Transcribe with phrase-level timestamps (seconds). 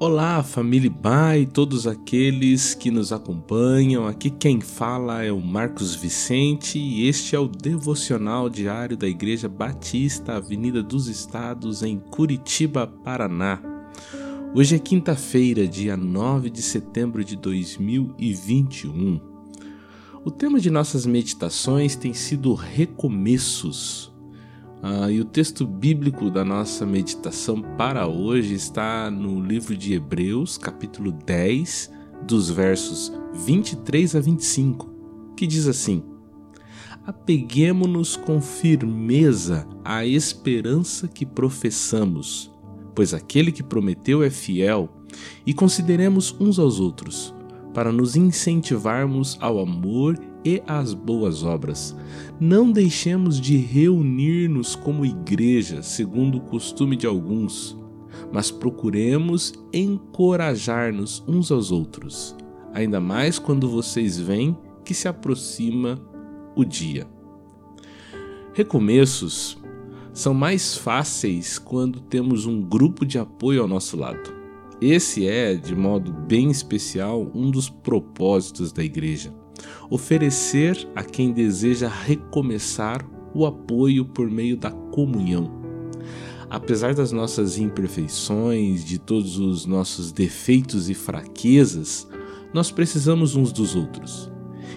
[0.00, 4.08] Olá, família Bai e todos aqueles que nos acompanham.
[4.08, 9.48] Aqui quem fala é o Marcos Vicente e este é o devocional diário da Igreja
[9.48, 13.62] Batista Avenida dos Estados em Curitiba, Paraná.
[14.52, 19.20] Hoje é quinta-feira, dia 9 de setembro de 2021.
[20.24, 24.13] O tema de nossas meditações tem sido recomeços.
[24.86, 30.58] Ah, e o texto bíblico da nossa meditação para hoje está no livro de Hebreus,
[30.58, 31.90] capítulo 10,
[32.26, 36.04] dos versos 23 a 25, que diz assim:
[37.06, 42.52] Apeguemo-nos com firmeza à esperança que professamos,
[42.94, 44.90] pois aquele que prometeu é fiel,
[45.46, 47.34] e consideremos uns aos outros,
[47.74, 51.94] para nos incentivarmos ao amor e às boas obras.
[52.38, 57.76] Não deixemos de reunir-nos como igreja, segundo o costume de alguns,
[58.32, 62.36] mas procuremos encorajar-nos uns aos outros,
[62.72, 66.00] ainda mais quando vocês veem que se aproxima
[66.54, 67.08] o dia.
[68.52, 69.58] Recomeços
[70.12, 74.43] são mais fáceis quando temos um grupo de apoio ao nosso lado.
[74.86, 79.32] Esse é, de modo bem especial, um dos propósitos da igreja
[79.88, 83.02] oferecer a quem deseja recomeçar
[83.34, 85.50] o apoio por meio da comunhão.
[86.50, 92.06] Apesar das nossas imperfeições, de todos os nossos defeitos e fraquezas,
[92.52, 94.30] nós precisamos uns dos outros.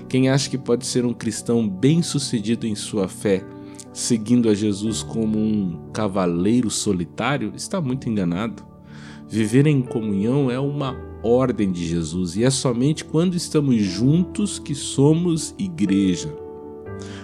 [0.08, 3.46] Quem acha que pode ser um cristão bem-sucedido em sua fé,
[3.92, 8.77] seguindo a Jesus como um cavaleiro solitário, está muito enganado.
[9.30, 14.74] Viver em comunhão é uma ordem de Jesus e é somente quando estamos juntos que
[14.74, 16.34] somos igreja.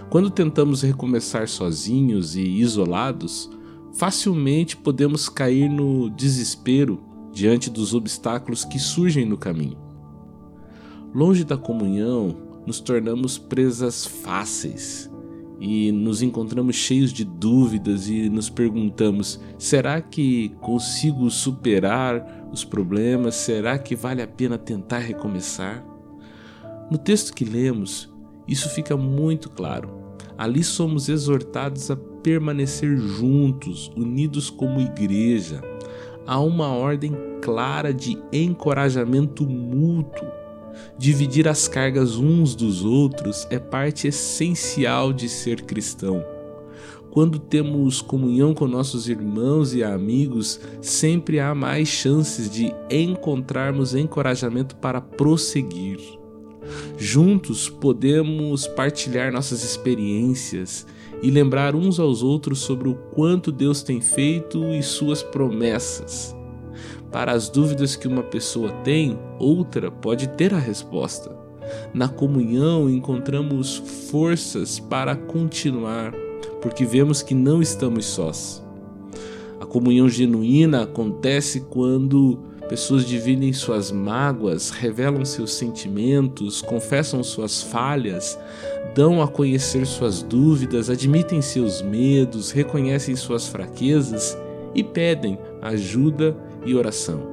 [0.09, 3.49] Quando tentamos recomeçar sozinhos e isolados,
[3.93, 6.99] facilmente podemos cair no desespero
[7.31, 9.77] diante dos obstáculos que surgem no caminho.
[11.15, 12.35] Longe da comunhão,
[12.67, 15.12] nos tornamos presas fáceis
[15.65, 23.35] e nos encontramos cheios de dúvidas e nos perguntamos: será que consigo superar os problemas?
[23.35, 25.81] Será que vale a pena tentar recomeçar?
[26.91, 28.13] No texto que lemos,
[28.45, 30.03] isso fica muito claro.
[30.37, 35.61] Ali somos exortados a permanecer juntos, unidos como igreja.
[36.27, 40.27] Há uma ordem clara de encorajamento mútuo
[40.97, 46.23] Dividir as cargas uns dos outros é parte essencial de ser cristão.
[47.13, 54.75] Quando temos comunhão com nossos irmãos e amigos, sempre há mais chances de encontrarmos encorajamento
[54.77, 55.99] para prosseguir.
[56.97, 60.87] Juntos podemos partilhar nossas experiências
[61.21, 66.35] e lembrar uns aos outros sobre o quanto Deus tem feito e suas promessas.
[67.13, 71.31] Para as dúvidas que uma pessoa tem, outra pode ter a resposta.
[71.93, 73.77] Na comunhão encontramos
[74.09, 76.11] forças para continuar,
[76.59, 78.63] porque vemos que não estamos sós.
[79.61, 88.39] A comunhão genuína acontece quando pessoas dividem suas mágoas, revelam seus sentimentos, confessam suas falhas,
[88.95, 94.35] dão a conhecer suas dúvidas, admitem seus medos, reconhecem suas fraquezas
[94.73, 96.35] e pedem ajuda
[96.65, 97.27] e oração.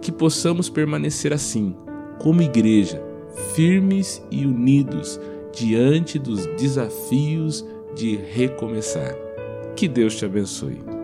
[0.00, 1.74] Que possamos permanecer assim,
[2.18, 3.02] como igreja,
[3.54, 5.20] firmes e unidos
[5.52, 9.14] diante dos desafios de recomeçar.
[9.74, 10.97] Que Deus te abençoe.